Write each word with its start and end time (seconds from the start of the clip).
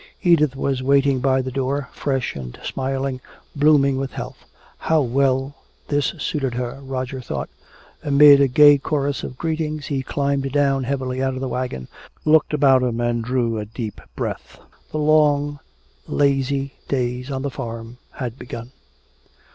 Edith 0.23 0.55
was 0.55 0.81
waiting 0.81 1.19
by 1.19 1.43
the 1.43 1.51
door, 1.51 1.89
fresh 1.93 2.35
and 2.35 2.59
smiling, 2.63 3.21
blooming 3.55 3.97
with 3.97 4.13
health. 4.13 4.45
How 4.79 5.03
well 5.03 5.53
this 5.89 6.15
suited 6.17 6.55
her, 6.55 6.79
Roger 6.81 7.21
thought. 7.21 7.49
Amid 8.03 8.41
a 8.41 8.47
gay 8.47 8.79
chorus 8.79 9.21
of 9.21 9.37
greetings 9.37 9.85
he 9.85 10.01
climbed 10.01 10.51
down 10.51 10.85
heavily 10.85 11.21
out 11.21 11.35
of 11.35 11.39
the 11.39 11.47
wagon, 11.47 11.87
looked 12.25 12.51
about 12.51 12.81
him 12.81 12.99
and 12.99 13.23
drew 13.23 13.59
a 13.59 13.65
deep 13.65 14.01
breath. 14.15 14.57
The 14.91 14.97
long 14.97 15.59
lazy 16.07 16.73
days 16.87 17.29
on 17.29 17.43
the 17.43 17.51
farm 17.51 17.99
had 18.13 18.39
begun. 18.39 18.71